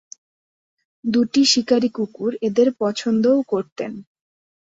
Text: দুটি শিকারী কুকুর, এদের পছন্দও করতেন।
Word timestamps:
দুটি 1.03 1.41
শিকারী 1.45 1.89
কুকুর, 1.89 2.31
এদের 2.47 2.67
পছন্দও 2.79 3.39
করতেন। 3.43 3.91